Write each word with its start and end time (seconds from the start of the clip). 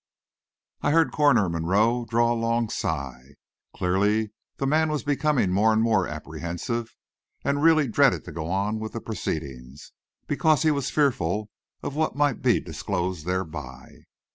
I 0.81 0.89
heard 0.89 1.11
Coroner 1.11 1.47
Monroe 1.47 2.05
draw 2.09 2.33
a 2.33 2.33
long 2.33 2.69
sigh. 2.71 3.35
Clearly, 3.75 4.31
the 4.57 4.65
man 4.65 4.89
was 4.89 5.03
becoming 5.03 5.51
more 5.51 5.71
and 5.71 5.79
more 5.83 6.07
apprehensive, 6.07 6.95
and 7.43 7.61
really 7.61 7.87
dreaded 7.87 8.25
to 8.25 8.31
go 8.31 8.47
on 8.49 8.79
with 8.79 8.93
the 8.93 8.99
proceedings, 8.99 9.91
because 10.25 10.63
he 10.63 10.71
was 10.71 10.89
fearful 10.89 11.51
of 11.83 11.95
what 11.95 12.15
might 12.15 12.41
be 12.41 12.59
disclosed 12.59 13.27
thereby. 13.27 13.89